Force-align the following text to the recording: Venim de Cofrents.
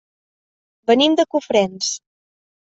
Venim 0.93 1.19
de 1.21 1.27
Cofrents. 1.37 1.95